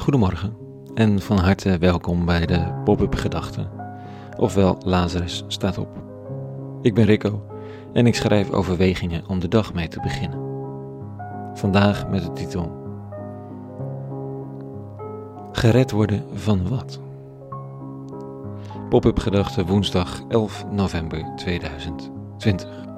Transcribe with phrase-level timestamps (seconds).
[0.00, 0.56] Goedemorgen
[0.94, 3.70] en van harte welkom bij de Pop-up Gedachten,
[4.36, 6.02] ofwel Lazarus staat op.
[6.82, 7.46] Ik ben Rico
[7.92, 10.38] en ik schrijf overwegingen om de dag mee te beginnen.
[11.54, 12.72] Vandaag met de titel
[15.52, 17.00] Gered worden van wat?
[18.88, 22.89] Pop-up Gedachten woensdag 11 november 2020.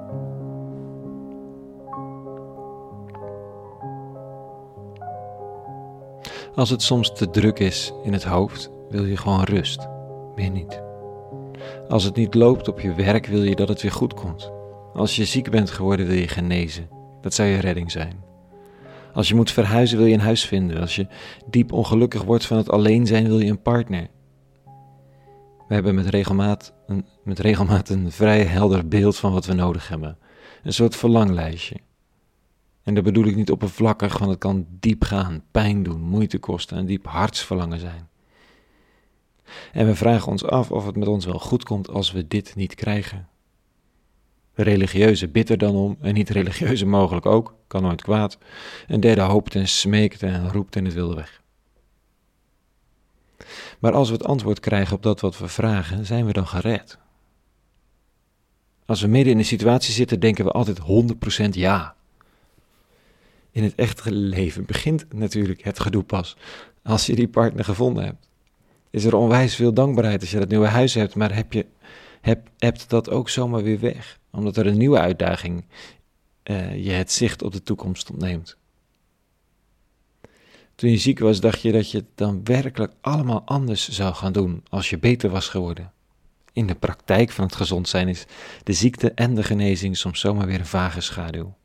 [6.55, 9.87] Als het soms te druk is in het hoofd, wil je gewoon rust,
[10.35, 10.81] meer niet.
[11.87, 14.51] Als het niet loopt op je werk, wil je dat het weer goed komt.
[14.93, 16.89] Als je ziek bent geworden, wil je genezen.
[17.21, 18.23] Dat zou je redding zijn.
[19.13, 20.81] Als je moet verhuizen, wil je een huis vinden.
[20.81, 21.07] Als je
[21.45, 24.07] diep ongelukkig wordt van het alleen zijn, wil je een partner.
[25.67, 29.87] We hebben met regelmaat, een, met regelmaat een vrij helder beeld van wat we nodig
[29.87, 30.17] hebben.
[30.63, 31.75] Een soort verlanglijstje.
[32.83, 36.77] En dat bedoel ik niet oppervlakkig, want het kan diep gaan, pijn doen, moeite kosten
[36.77, 38.07] en diep hartsverlangen zijn.
[39.71, 42.55] En we vragen ons af of het met ons wel goed komt als we dit
[42.55, 43.27] niet krijgen.
[44.53, 48.37] Religieuze bidt dan om, en niet-religieuze mogelijk ook, kan nooit kwaad.
[48.87, 51.41] Een derde hoopt en smeekt en roept in het wilde weg.
[53.79, 56.97] Maar als we het antwoord krijgen op dat wat we vragen, zijn we dan gered?
[58.85, 60.79] Als we midden in een situatie zitten, denken we altijd
[61.45, 61.95] 100% ja
[63.53, 66.37] in het echte leven begint natuurlijk het gedoe pas
[66.83, 68.27] als je die partner gevonden hebt.
[68.89, 71.65] Is er onwijs veel dankbaarheid als je dat nieuwe huis hebt, maar heb je
[72.21, 75.65] heb, hebt dat ook zomaar weer weg, omdat er een nieuwe uitdaging
[76.43, 78.57] uh, je het zicht op de toekomst ontneemt.
[80.75, 84.33] Toen je ziek was, dacht je dat je het dan werkelijk allemaal anders zou gaan
[84.33, 85.91] doen als je beter was geworden.
[86.53, 88.25] In de praktijk van het gezond zijn is
[88.63, 91.55] de ziekte en de genezing soms zomaar weer een vage schaduw.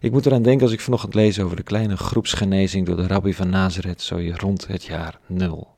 [0.00, 3.34] Ik moet eraan denken als ik vanochtend lees over de kleine groepsgenezing door de rabbi
[3.34, 5.76] van Nazareth, zo rond het jaar nul.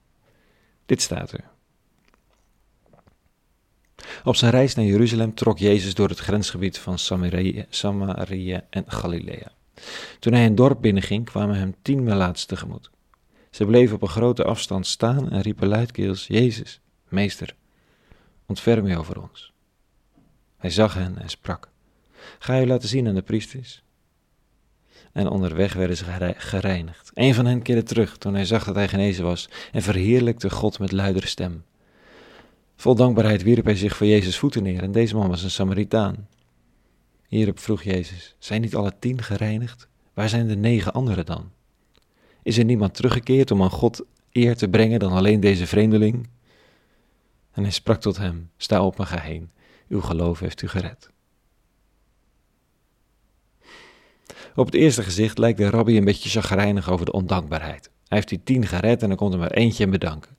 [0.87, 1.51] Dit staat er.
[4.25, 9.53] Op zijn reis naar Jeruzalem trok Jezus door het grensgebied van Samaria, en Galilea.
[10.19, 12.91] Toen hij een dorp binnenging, kwamen hem tien melaats tegemoet.
[13.51, 17.55] Ze bleven op een grote afstand staan en riepen luidkeels: Jezus, meester,
[18.47, 19.53] ontferm je over ons.
[20.57, 21.72] Hij zag hen en sprak:
[22.39, 23.83] Ga je laten zien aan de priesters
[25.13, 27.11] en onderweg werden ze gereinigd.
[27.15, 30.79] Een van hen keerde terug toen hij zag dat hij genezen was en verheerlijkte God
[30.79, 31.65] met luidere stem.
[32.77, 36.29] Vol dankbaarheid wierp hij zich voor Jezus voeten neer en deze man was een Samaritaan.
[37.27, 39.89] Hierop vroeg Jezus, zijn niet alle tien gereinigd?
[40.15, 41.51] Waar zijn de negen anderen dan?
[42.43, 46.29] Is er niemand teruggekeerd om aan God eer te brengen dan alleen deze vreemdeling?
[47.53, 49.51] En hij sprak tot hem, sta op en ga heen,
[49.89, 51.12] uw geloof heeft u gered.
[54.55, 57.85] Op het eerste gezicht lijkt de rabbi een beetje chagrijnig over de ondankbaarheid.
[57.85, 60.37] Hij heeft die tien gered en dan komt er maar eentje en bedanken.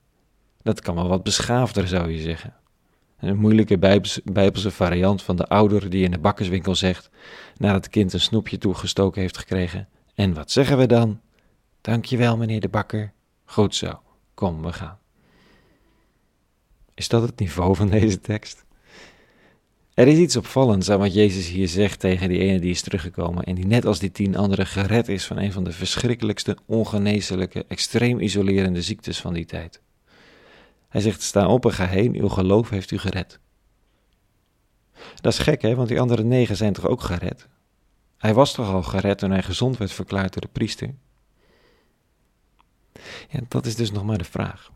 [0.62, 2.54] Dat kan wel wat beschaafder, zou je zeggen.
[3.18, 3.78] Een moeilijke
[4.24, 7.10] bijbelse variant van de ouder die in de bakkerswinkel zegt,
[7.56, 9.88] nadat het kind een snoepje toegestoken heeft gekregen.
[10.14, 11.20] En wat zeggen we dan?
[11.80, 13.12] Dankjewel, meneer de bakker.
[13.44, 14.00] Goed zo,
[14.34, 14.98] kom, we gaan.
[16.94, 18.64] Is dat het niveau van deze tekst?
[19.94, 23.44] Er is iets opvallends aan wat Jezus hier zegt tegen die ene die is teruggekomen
[23.44, 27.64] en die net als die tien anderen gered is van een van de verschrikkelijkste, ongeneeslijke,
[27.68, 29.80] extreem isolerende ziektes van die tijd.
[30.88, 33.38] Hij zegt: Sta op en ga heen, uw geloof heeft u gered.
[35.20, 37.48] Dat is gek, hè, want die andere negen zijn toch ook gered?
[38.18, 40.94] Hij was toch al gered toen hij gezond werd verklaard door de priester?
[43.28, 44.72] Ja, dat is dus nog maar de vraag.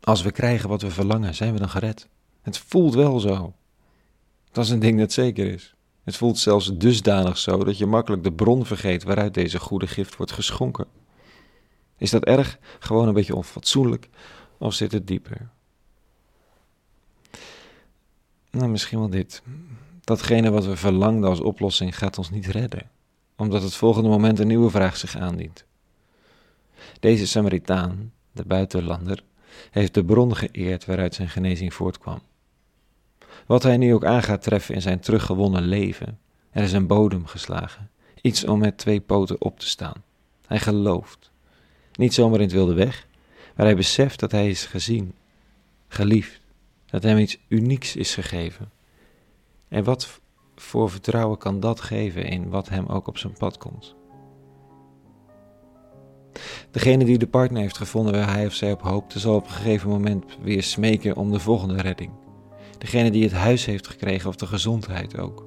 [0.00, 2.08] Als we krijgen wat we verlangen, zijn we dan gered?
[2.46, 3.54] Het voelt wel zo.
[4.52, 5.74] Dat is een ding dat zeker is.
[6.04, 10.16] Het voelt zelfs dusdanig zo dat je makkelijk de bron vergeet waaruit deze goede gift
[10.16, 10.86] wordt geschonken.
[11.96, 12.58] Is dat erg?
[12.78, 14.08] Gewoon een beetje onfatsoenlijk?
[14.58, 15.48] Of zit het dieper?
[18.50, 19.42] Nou, misschien wel dit.
[20.00, 22.90] Datgene wat we verlangden als oplossing gaat ons niet redden,
[23.36, 25.64] omdat het volgende moment een nieuwe vraag zich aandient.
[27.00, 29.22] Deze Samaritaan, de buitenlander,
[29.70, 32.20] heeft de bron geëerd waaruit zijn genezing voortkwam.
[33.46, 36.18] Wat hij nu ook aan gaat treffen in zijn teruggewonnen leven,
[36.50, 37.90] er is een bodem geslagen.
[38.22, 40.02] Iets om met twee poten op te staan.
[40.46, 41.30] Hij gelooft.
[41.92, 43.06] Niet zomaar in het wilde weg,
[43.56, 45.14] maar hij beseft dat hij is gezien,
[45.88, 46.40] geliefd,
[46.86, 48.70] dat hem iets unieks is gegeven.
[49.68, 50.20] En wat
[50.56, 53.94] voor vertrouwen kan dat geven in wat hem ook op zijn pad komt?
[56.70, 59.50] Degene die de partner heeft gevonden waar hij of zij op hoopte, zal op een
[59.50, 62.25] gegeven moment weer smeken om de volgende redding.
[62.78, 65.44] Degene die het huis heeft gekregen of de gezondheid ook.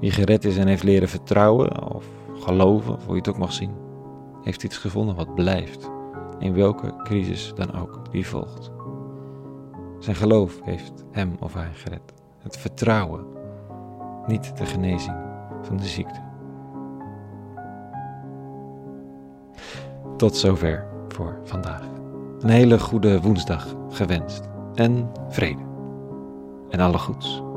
[0.00, 3.52] Wie gered is en heeft leren vertrouwen of geloven, of hoe je het ook mag
[3.52, 3.72] zien,
[4.42, 5.90] heeft iets gevonden wat blijft,
[6.38, 8.70] in welke crisis dan ook die volgt.
[9.98, 12.12] Zijn geloof heeft hem of haar gered.
[12.38, 13.26] Het vertrouwen,
[14.26, 15.16] niet de genezing
[15.62, 16.20] van de ziekte.
[20.16, 21.82] Tot zover voor vandaag.
[22.40, 25.67] Een hele goede woensdag gewenst en vrede.
[26.70, 27.47] En alle goeds.